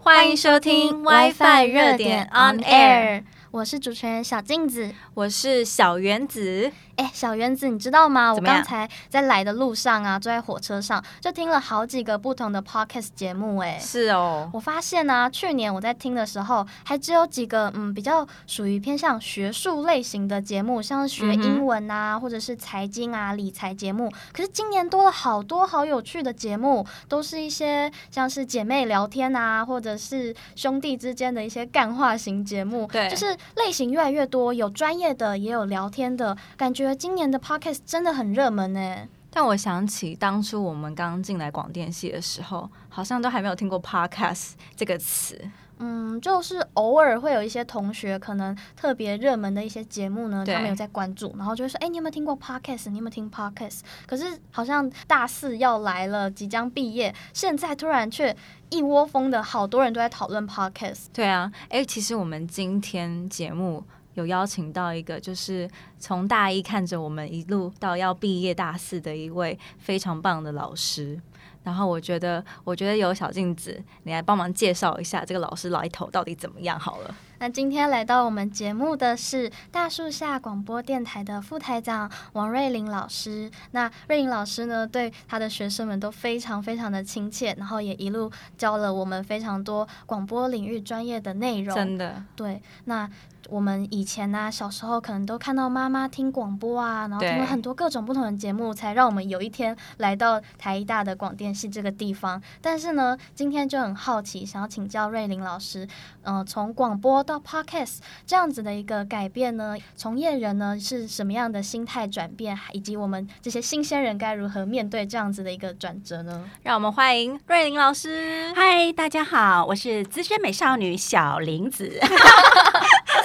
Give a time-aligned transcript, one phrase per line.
[0.00, 3.22] 欢迎收听 WiFi 热点 On Air，
[3.56, 6.70] 我是主持人小镜子，我是小原子。
[6.96, 8.32] 哎，小原子，你知道吗？
[8.32, 13.58] 我刚才在来的路上啊，坐在火车上，就听了好几个不同的 podcast 节目。
[13.58, 14.50] 哎，是哦。
[14.52, 24.10] 我发现呢、啊，去年我在听的时候，还只有几个嗯，比较属于偏向学术类型的节目，像是学英文啊，嗯、或者是财经啊、理财节目。
[24.32, 32.86] 可是今年多了好多好有趣的节目，都是一些像是姐妹聊天啊，或者是兄弟之间的一些干话型节目。
[32.90, 36.94] 对，就是类型越来越多，有专业的，也有聊天的，感觉。
[36.96, 45.50] 今年的 Podcast 真的很热门呢，但我想起当初我们刚进来广电系的时候，好像都还没有听过 Podcast 这个词。
[45.78, 52.90] 嗯，就是偶尔会有一些同学可能特别热门的一些节目呢，他们有在关注，然后就会说：“哎，你有没有听过 Podcast？
[52.90, 58.34] 你有没有听 Podcast？” 可是好像大四要来了，即将毕业，现在突然却
[58.70, 61.06] 一窝蜂的好多人都在讨论 Podcast。
[61.12, 63.84] 对啊，哎，其实我们今天节目。
[64.14, 71.20] 有邀请到一个，就是从大一看着我们一路到要毕业大四的一位非常棒的老师。
[71.66, 77.14] 然后我觉得，我觉得有小镜子，你来帮忙介绍一下这个老师来头到底怎么样好了。
[77.38, 83.50] 那今天来到我们节目的是大树下广播电台的副台长王瑞玲老师。
[83.72, 91.74] 那瑞玲老师呢，对他的学生们都非常非常的亲切，然后也一路教了我们非常多广播领域专业的内容。
[91.74, 93.08] 真的，对，那。
[93.48, 102.42] 我们以前呢、啊，小时候可能都看到妈妈听广播啊，然后听了很多各种不同的节目，才让我们有一天来到台大的广电系这个地方。
[102.60, 105.86] 但是呢，今天就很好奇，想要请教瑞林老师，
[106.22, 116.48] 嗯、呃，从广播到 Podcast 这样子的一个改变呢，从业人呢是什么样的心态转变，以及我们这些新鲜人该如何面对这样子的一个转折呢？
[116.62, 118.52] 让我们欢迎瑞玲老师。
[118.54, 121.98] 嗨，大家好，我是资深美少女小林子。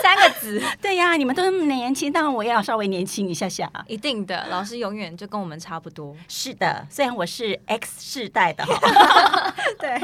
[0.01, 3.71] 三个字， 对呀，你们都那么年轻，当然我也要稍微年轻一下下。
[3.87, 6.15] 一定的，老师永远就跟我们差不多。
[6.27, 8.65] 是的，虽然我是 X 世代的。
[9.77, 10.01] 对。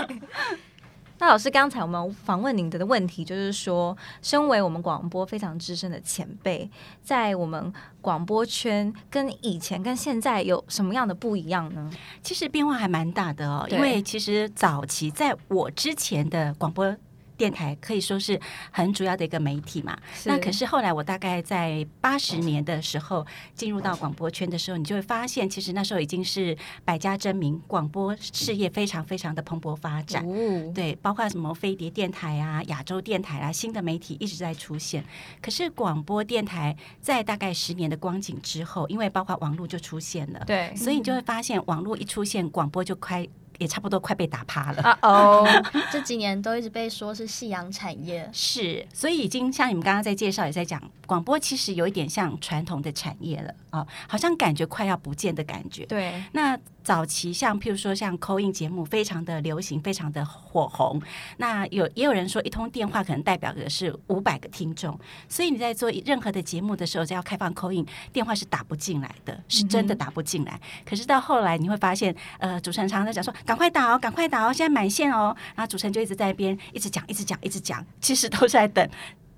[1.19, 6.69] 那老师，刚才我们访问您的问题就是说，身为我们广播非常资深的前辈，
[7.01, 11.89] 在我们广播圈跟以前跟现在有什么样的不一样呢？
[12.22, 16.95] 其实变化还蛮大的哦，因为其实早期在我之前的广播。
[17.38, 18.40] 电台可以说是
[18.72, 19.98] 很主要的一个媒体嘛。
[20.25, 30.25] 那可是后来我大概在八十年的时候进入到广播圈的时候，你就会发现，其实那时候已经是百家争鸣，广播事业非常非常的蓬勃发展。
[30.74, 35.06] 对，包括什么飞碟电台啊、亚洲电台啊，新的媒体一直在出现。
[35.42, 43.28] 可是广播电台在大概十年的光景之后，因为包括网络就出现了，对，所以你就会发现网络一出现，广播就快。
[43.57, 44.81] 也差不多快被打趴了。
[44.84, 45.47] 啊哦，
[45.91, 48.29] 这几年都一直被说是夕阳产业。
[48.31, 55.85] 是，所以已经像你们刚刚在介绍，也在讲广播，其实有一点像传统的产业了啊，好像感觉快要不见的感觉。
[55.85, 56.57] 对，那。
[56.88, 60.97] 早期像譬如说像 call in 节目非常的流行，非常的火红。
[61.35, 70.57] 那有也有人说，一通电话可能代表的是五百个听众，所以你在做任何的节目的时候，只要开放 call in 电话是打不进来的，是真的打不进来。
[70.85, 75.35] 可是到后来你会发现，呃，主持人常常在讲说，赶快打哦，赶快打哦，现在满线哦。
[75.55, 78.89] 然后主持人就一直在一边一直讲，一直讲，一直讲，其实都是在等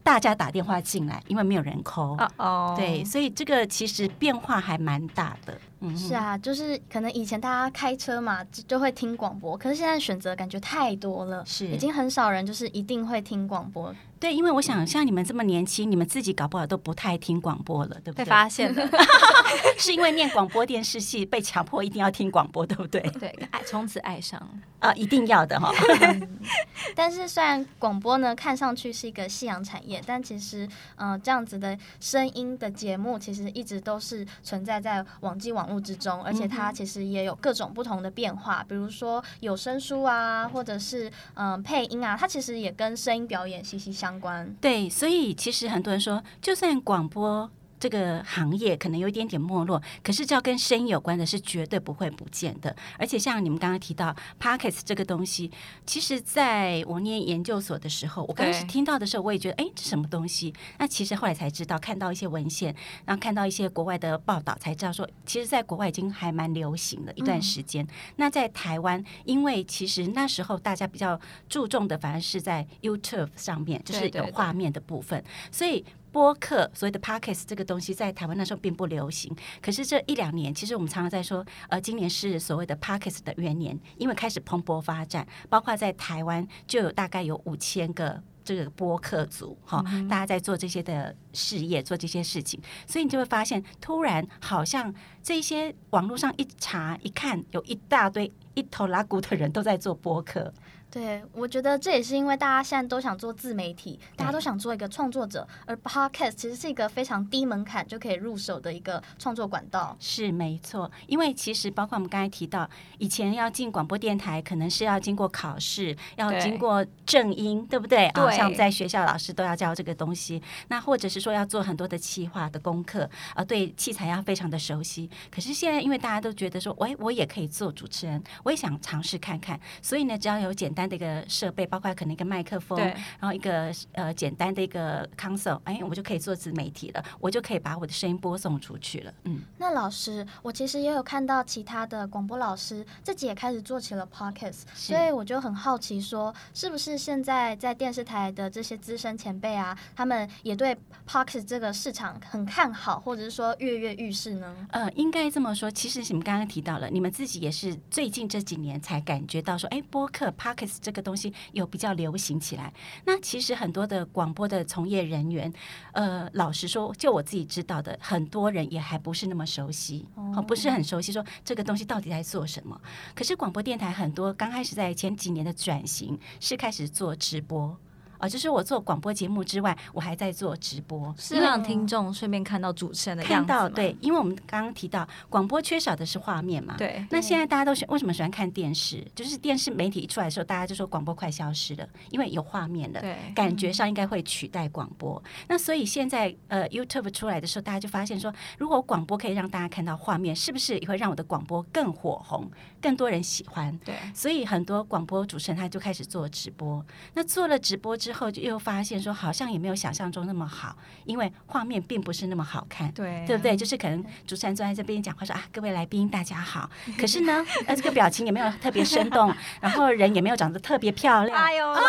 [0.10, 2.18] 大家打电话进来，因为没有人 call。
[2.38, 5.56] 哦，对，所以这个其实变化还蛮大的。
[5.98, 13.94] 是啊，就是可能以前大家开车嘛，就就会听广播，可是现在选择感觉太多了，是已经很少人就是一定会听广播。
[14.20, 18.26] 对，因为我想像你们这么年轻，你们自己搞不好都不太听广播了，对不对？
[18.26, 18.86] 被发现了，
[19.80, 23.00] 是因为念广播电视系被强迫一定要听广播，对不对？
[23.18, 24.38] 对，爱从此爱上
[24.80, 26.38] 啊，一定要的哈、嗯。
[26.94, 43.90] 但是虽然广播呢看上去是一个夕阳产业，但其实嗯、呃，这样子的声音的节目其实一直都是存在在网际网络之中，而且它其实也有各种不同的变化，比如说有声书啊，或者是嗯、呃、配音啊，它其实也跟声音表演息息。
[44.00, 44.56] 相关。
[44.62, 47.52] 对，所以其实很多人说，就算广播。
[47.80, 52.76] 这个行业可能有一点点没落，可是只要跟声音有关的，是绝对不会不见的。
[52.98, 55.50] 而且像你们刚刚提到 Podcast 这个东西，
[55.86, 60.54] 其实在我念研究所的时候，我刚开始听到的时候，我也觉得，哎，这什么东西？
[60.78, 67.86] 那其实后来才知道，看到一些文献，然后看到一些国外的报道，才知道说，其实，在国外已经还蛮流行了一段时间。
[67.86, 75.86] 嗯、那在台湾，因为其实那时候大家比较注重的，反而是在 YouTube 上面，就是有画面的部分，所以。
[76.12, 79.36] 播客所谓的 Podcast 这个东西在台湾那时候并不流行。
[79.62, 100.54] 可是这一两年，其实我们常常在说，呃，今年是所谓的 Podcast 的元年，因为开始蓬勃发展，包括在台湾就有大概有五千个这个播客组，哈、嗯，大家在做这些的事业，做这些事情，所以你就会发现，突然好像这些网络上一查一看，有一大堆一头拉骨的人都在做播客。
[100.92, 109.96] 对，我觉得这也是因为大家现在都想做自媒体，大家都想做一个创作者，而 Podcast 其实是一个非常低门槛就可以入手的一个创作管道。
[110.00, 118.08] 是没错，因为其实包括我们刚才提到，以前要进广播电台，可能是要经过考试，要经过正音，对，对不对？
[118.08, 120.42] 啊、哦，像在学校老师都要教这个东西。
[120.70, 125.08] 那或者是说要做很多的企划的功课，啊，对器材要非常的熟悉。
[125.30, 130.79] 可是现在因为大家都觉得说，喂，我也可以做主持人，我也想尝试看看，所以呢，只要有简单。
[130.80, 139.14] 单的一个设备，包括可能一个麦克风，然后一个呃简单的一个 console，哎，我就可以做自媒体了，我就可以把我的声音播送出去了。
[139.26, 154.56] 嗯，那老师，我其实也有看到其他的广播老师自己也开始做起了 podcast，所以我就很好奇说，是不是现在在电视台的这些资深前辈啊，他们也对 podcast 这个市场很看好，或者是说跃跃欲试呢？
[154.72, 160.69] 呃，应该这么说，其实你们刚刚提到了，你们自己也是最近这几年才感觉到说，哎，播客 podcast。
[160.82, 162.74] 这个东西有比较流行起来，
[163.06, 165.52] 那其实很多的广播的从业人员，
[165.94, 172.80] 呃，老实说，就我自己知道的，很多人也还不是那么熟悉，哦，不是很熟悉，说这个东西到底在做什么。
[173.16, 177.78] 可是广播电台很多刚开始在前几年的转型是开始做直播。
[178.20, 183.36] 啊，就是我做广播节目之外，我还在做直播，是让听众顺便看到主持人的样子。
[183.36, 186.76] 看到对，因为我们刚刚提到广播缺少的是画面嘛。
[186.78, 187.04] 对。
[187.10, 189.04] 那现在大家都喜为什么喜欢看电视？
[189.16, 193.00] 就是电视媒体一出来的时候，大家就说广播快消失了，因为有画面了。
[193.00, 193.16] 对。
[193.34, 195.22] 感觉上应该会取代广播。
[195.26, 195.46] 嗯。
[195.48, 202.52] 那所以现在呃 YouTube 出来的时候，大家就发现说，如果广播可以让大家看到画面，是不是也会让我的广播更火红，
[202.82, 203.78] 更多人喜欢？
[203.86, 203.96] 对。
[204.14, 206.86] 所以很多广播主持人他就开始做直播。
[207.14, 209.00] 那做了直播之后，就又发现。
[209.00, 210.76] 说好像也没有想象中那么好，
[211.06, 213.56] 因为画面并不是那么好看，对对不对？
[213.56, 216.70] 就是可能主持人坐在这边讲话说啊，各位来宾大家好，
[217.00, 221.38] 可是呢，呃，这个表情也没有特别生动，然后人也没有长得特别漂亮。
[221.40, 221.82] 哎呦，啊，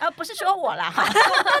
[0.00, 1.04] 呃，不是说我啦， 哈，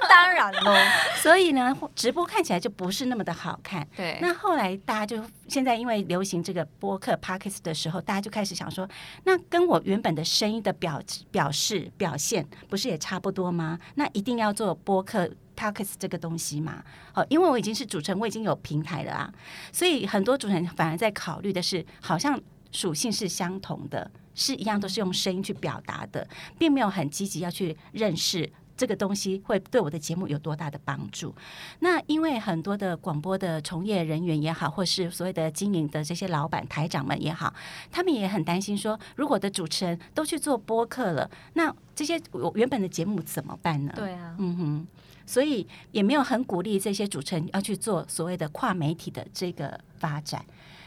[0.08, 0.74] 当然喽。
[1.20, 3.86] 所以呢，直播看起来就不是那么的好看。
[3.96, 4.18] 对。
[4.22, 8.88] 那后来大家就现在因为流行这个播客 Podcast 的时候，大家就开始想说，
[9.24, 11.02] 那跟我原本的声音的表
[11.32, 13.76] 表示表现不是也差不多吗？
[13.96, 14.50] 那一定要。
[14.60, 19.32] 做播客 Podcast 这个东西嘛，好，因为我已经是主持人，我已经有平台了啊，
[19.72, 22.38] 所以很多主持人反而在考虑的是，好像
[22.72, 28.52] 属性是相同的，是一样都是用声音去表达的，并没有很积极要去认识。
[28.80, 31.34] 这个东西会对我的节目有多大的帮助？
[31.80, 37.52] 那因为很多的广播的从业人员也好，或是所谓的经营的这些老板、台长们也好，
[37.90, 43.92] 他们也很担心说，如果的主持人都去做播客了，那这些我原本的节目怎么办呢？
[43.94, 44.86] 对啊，嗯哼，
[45.26, 50.42] 所以也没有很鼓励这些主持人要去做所谓的跨媒体的这个发展，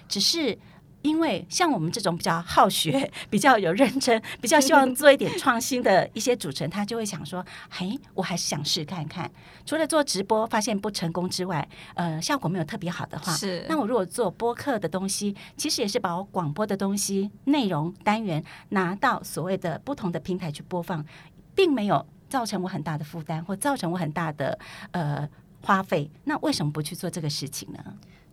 [0.07, 0.57] 只是。
[1.03, 9.29] 因为像我们这种比较好学、 比较有认真、 比较希望做一点创新的一些主持人，他就会想说：“嘿，我还是想试看看。
[9.65, 21.05] 除了做直播发现不成功之外，呃，效果没有特别好的话，是那我如果做播客的东西，其实也是把我广播的东西内容单元拿到所谓的不同的平台去播放，
[21.53, 24.57] 并没有造成我很大的负担，或造成我很大的
[24.91, 25.27] 呃
[25.61, 26.09] 花费。
[26.23, 27.79] 那为什么不去做这个事情呢？”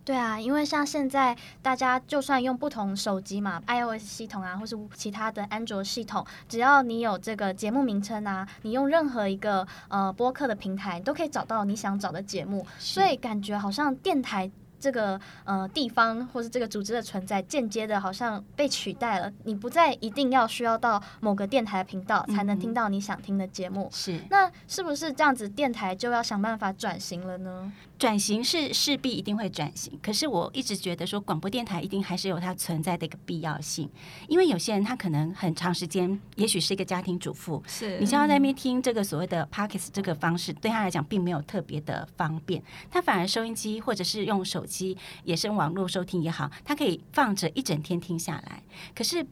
[0.03, 14.51] 对啊，因为像现在大家就算用不同手机嘛，iOS 系统啊，或是其他的安卓系统，只要你有这个节目名称啊，你用任何一个呃播客的平台，你都可以找到你想找的节目，所以感觉好像电台。
[14.81, 19.31] 这个呃地方或是这个组织的存在，间接的好像被取代了。
[19.43, 23.83] 你不再一定要需要到某个电台的频道才能听到你想听的节目。
[23.83, 25.47] 嗯、是，那是不是这样子？
[25.47, 27.71] 电台就要想办法转型了呢？
[28.01, 29.93] 转型是势必一定会转型。
[30.01, 33.87] 可是我一直觉得说，广播电台一定还是有它存在的一个必要性。
[34.27, 42.63] 因为有些人他可能很长时间，也许是一个家庭主妇，是你叫他在那边听这个所谓的 Podcast 这个方式，对他来讲并没有特别的方便。
[42.89, 44.97] 他反而收音机或者是用手机。
[45.23, 48.63] 也是网络收听也好，他可以放着一整天听下来。
[48.95, 49.23] 可是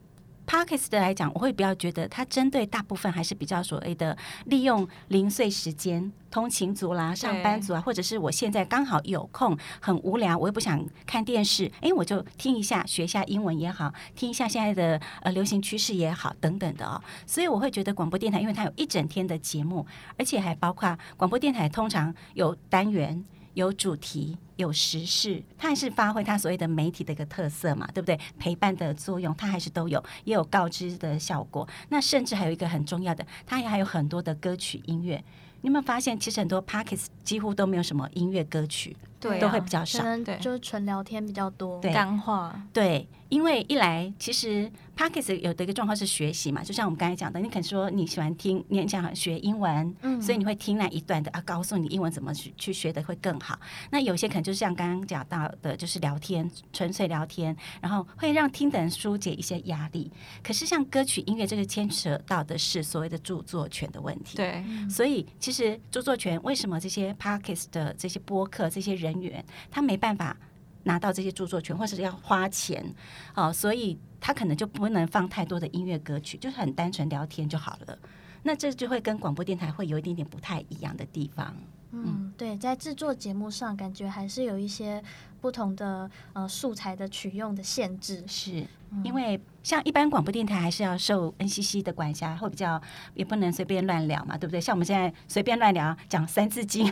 [0.50, 17.00] Podcast 的来讲，我会比较觉得它针对大部分还是比较所谓的利用零碎时间，通勤族啦、上班族啊，或者是我现在刚好有空，很无聊，我又不想看电视，哎，我就听一下，学一下英文也好，听一下现在的呃流行趋势也好，等等的哦。
[17.28, 19.86] 所以我会觉得广播电台，因为它有一整天的节目，
[20.18, 23.24] 而且还包括广播电台通常有单元。
[23.56, 28.20] 有主题，有时事，它还是发挥它所谓的媒体的一个特色嘛，对不对？
[28.38, 31.66] 陪伴的作用，它还是都有，也有告知的效果。
[31.88, 35.24] 那甚至还有一个很重要的，它也还有很多的歌曲音乐。
[35.62, 43.08] 你有没有发现，其实很多 Podcast 几乎都没有什么音乐歌曲，对啊，都会比较少，对，就是纯聊天比较多，对，干话，对。
[43.30, 53.60] 因为一来，其实 Podcast 有的一个状况是学习嘛，就像我们刚才讲的，你可能说你喜欢听，你想学英文，嗯，所以你会听那一段的啊，告诉你英文怎么去去学的会更好。
[53.92, 60.12] 那有些可能就是像刚刚讲到的，就是聊天，纯粹聊天，然后会让听的人疏解一些压力。
[60.44, 70.36] 可是像歌曲音乐这个牵扯到的是所谓的著作权的问题，对，所以其实著作权为什么这些 Podcast 的这些播客这些人员他没办法？
[70.84, 72.96] 拿到这些著作权，或是要花钱，
[73.36, 78.00] 哦，所以他可能就不能放太多的音乐歌曲，就是很单纯聊天就好了。
[78.44, 81.54] 那这就会跟广播电台会有一点点不太一样的地方。
[81.92, 85.04] 嗯，对，在制作节目上，感觉还是有一些
[85.42, 88.66] 不同的呃素材的取用的限制，是
[89.04, 89.40] 因为。
[89.70, 92.82] 像一般广播电台还是要受 NCC 的管辖，会比较
[93.14, 94.60] 也不能随便乱聊嘛，对不对？
[94.60, 96.92] 像我们现在随便乱聊讲三字经，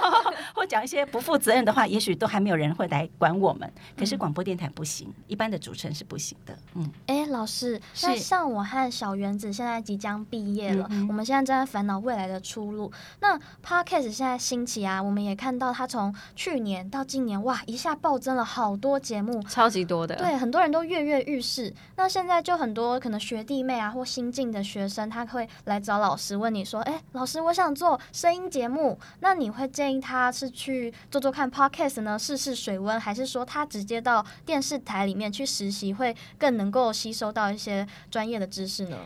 [0.54, 3.72] 或讲一些不负责任的话，也许都还没有人会来管我们。
[3.96, 6.54] 可是广播电台不行，一般的主持人是不行的。
[6.74, 12.92] 嗯，哎，老师，那像我和小原子现在即将毕业了，嗯、我们现在正在烦恼未来的出路。
[13.20, 20.14] 那 Podcast 现在兴起啊，我们也看到它从去年到今年，哇，一下暴增了好多节目，超级多的。
[20.16, 21.72] 对，很多人都跃跃欲试。
[21.96, 38.96] 那现在就很多可能学弟妹啊，或新进的学生，他会来找老师问你说：“哎，老师，我想做声音节目，那你会建议他是去做做看 Podcast 呢，试试水温，还是说他直接到电视台里面去实习，会更能够吸收到一些专业的知识呢？”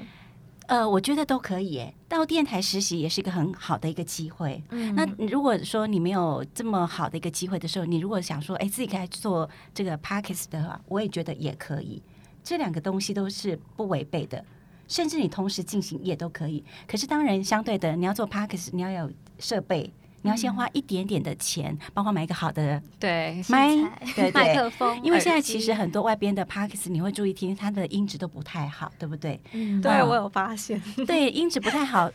[0.69, 4.63] 呃，我觉得都可以，哎，到电台实习也是一个很好的一个机会。
[4.71, 12.01] 嗯，那如果说你没有这么好的一个机会的时候，你如果想说，哎，自己该做这个 Podcast 的话，我也觉得也可以。
[12.43, 14.45] 这两个东西都是不违背的，
[14.89, 16.65] 甚至你同时进行也都可以。
[16.87, 23.69] 可是当然，相对的，你要做 Parks，你要有设备，你要先花一点点的钱，嗯、包括买一个好的对麦，
[24.15, 25.01] 对对麦克风。
[25.03, 29.41] 因为现在其实很多外边的 Podcast，你会注意听，它的音质都不太好，对不对？
[29.53, 32.11] 嗯，对我有发现，对音质不太好。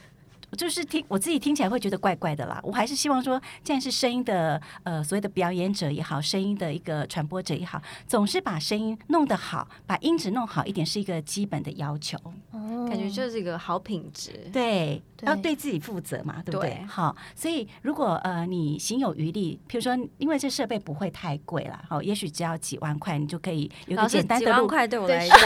[0.55, 12.17] 就是听我自己听起来会觉得怪怪的啦，我还是希望说，既然是声音的呃所谓的表演者也好，声音的一个传播者也好，总是把声音弄得好，把音质弄好一点是一个基本的要求。
[12.51, 16.69] 哦，感觉就是一个好品质，对，对要对自己负责嘛，对不对？
[16.69, 24.55] 对好，所以如果呃你行有余力，譬如说，因为这设备不会太贵了，好，也许只要几万块，你就可以有个简单的录。
[24.55, 25.37] 几万块对我来说，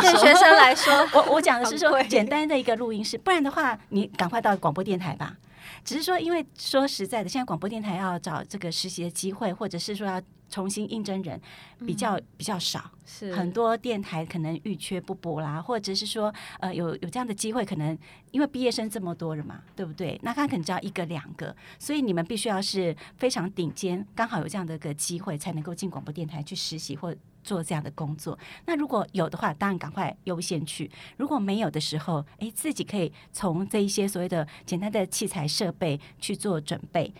[0.00, 4.56] 对学生来说， 我我讲的是说简单的一个录音室，不然的话，你赶快到。
[4.60, 5.38] 广播电台吧，
[5.84, 10.20] 只是说，因为说实在的，现在广播电台要找这个实习的机会，或者是说要
[10.50, 11.40] 重新应征人，
[11.86, 12.90] 比较比较少。
[13.06, 17.96] 是很多电台可能预缺不补啦，或者是说，呃，有有这样的机会，可能
[18.30, 20.18] 因为毕业生这么多人嘛，对不对？
[20.22, 27.14] 那他可能只要一个两个，所以你们必须要是非常顶尖，刚好有这样的一个机会，才能够进广播电台去实习或。
[27.42, 37.10] 做这样的工作，那如果有的话，当然赶快优先去；如果没有的时候，诶，自己可以从这一些所谓的简单的器材设备去做准备。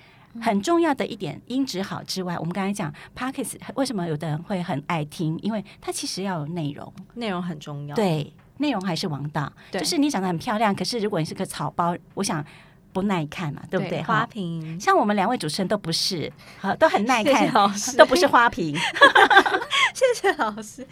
[0.40, 5.38] 很重要的一点，音质好之外，我们刚才讲 Podcast 为什么有的人会很爱听？
[5.42, 7.96] 因为它其实要有内容，内容很重要。
[7.96, 9.52] 对，内容还是王道。
[9.70, 12.44] 就是你长得很漂亮，可是如果你是个草包，我想。
[12.92, 13.98] 不耐看嘛，对不对？
[13.98, 18.74] 对花瓶，像我们两位主持人都不是，好，都很耐看，谢谢老师都不是花瓶。
[19.94, 20.84] 谢谢老师。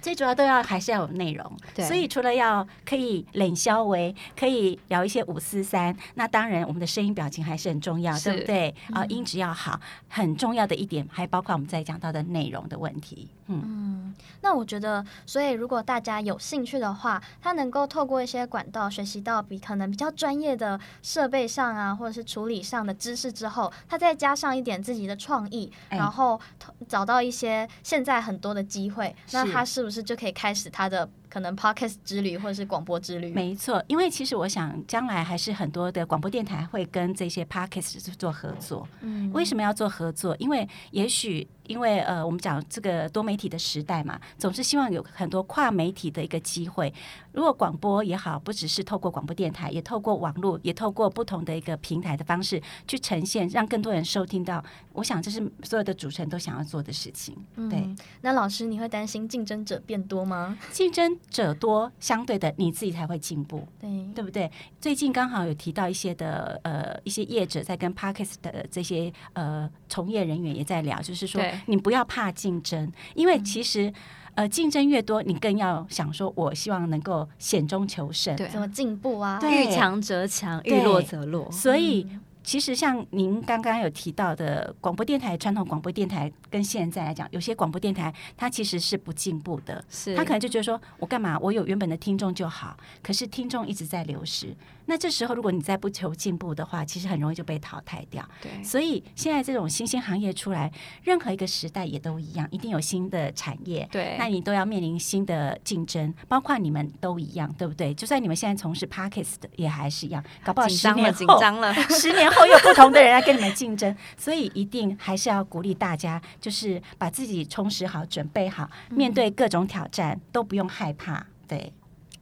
[0.00, 1.84] 最主要都要还是要有内容，对。
[1.84, 8.74] 所以除了要可以冷消微，可以聊一些五四三，那当然我们的声音表情还是很重要，对不对？
[8.92, 13.28] 啊、嗯，音质要好，很重要的一点，还包括我们在讲到的内容的问题。
[13.46, 26.38] 嗯，嗯，那我觉得，所以如果大家有兴趣的话，他能够透过一些管道学习到比可能比较专业的设备上啊，或者是处理上的知识之后，他再加上一点自己的创意，欸、然后
[26.86, 30.02] 找到一些现在很多的机会，那他是不是？
[30.02, 33.32] 就可以开始他的可能 podcast 之旅或者是广播之旅。
[33.32, 38.88] 没错，因为其实我想将来还是很多的广播电台会跟这些 podcast 做合作。
[39.00, 40.36] 嗯，为什么要做合作？
[40.38, 41.46] 因为也许。
[41.68, 46.90] 因为呃，我们讲这个多媒体的时代嘛，总是希望有很多跨媒体的一个机会。
[47.32, 54.64] 如果广播也好，不只是透过广播电台，也透过网络，也透过不同的一个平台的方式去呈现，让更多人收听到。
[54.94, 57.36] 我想这是所有的主持人都想要做的事情。
[57.54, 60.56] 对，嗯，那老师，你会担心竞争者变多吗？
[60.72, 64.50] 竞争者多，相对的你自己才会进步，对，对不对？
[64.80, 71.42] 最近刚好有提到一些的呃一些业者在跟 Podcast 的这些呃从业人员也在聊，就是说。
[71.66, 73.92] 你不要怕竞争，因为其实，
[74.34, 79.40] 呃，竞争越多，你更要想说，我希望能够险中求胜，对，怎么进步啊？
[79.42, 81.50] 遇强则强，遇弱则弱。
[81.50, 82.06] 所以，
[82.48, 91.38] 其实像您刚刚有提到的，广播电台，传统广播电台跟现在来讲，有些广播电台它其实是不进步的，是，他可能就觉得说，我干嘛？
[91.40, 94.56] 我有原本的听众就好，可是听众一直在流失。
[94.86, 98.26] 那这时候，如果你再不求进步的话，其实很容易就被淘汰掉。
[98.40, 103.86] 对，所以现在这种新兴行业出来，任何一个时代也都一样，一定有新的产业。
[103.92, 107.92] 对，那你都要面临新的竞争，包括你们都一样，对不对？
[107.92, 113.96] 就算你们现在从事 Podcast 的，也还是一样，搞不好 十年后，紧张了，十年后有不同的人来跟你们竞争。
[114.16, 121.26] 所以一定还是要鼓励大家，就是把自己充实好，准备好，面对各种挑战，嗯、都不用害怕。
[121.46, 121.72] 对。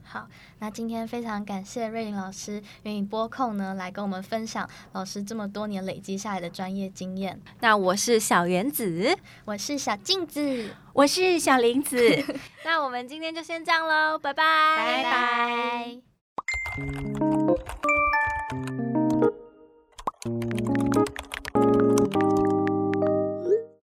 [0.09, 0.29] 好，
[0.61, 7.41] 那今天非常感谢瑞玲老师愿意拨空呢，来跟我们分享老师这么多年累积下来的专业经验。
[7.61, 11.99] 那我是小原子，我是小镜子，我是小林子。
[12.65, 16.01] 那我们今天就先这样喽，拜拜，拜拜。
[20.27, 20.86] Thank you.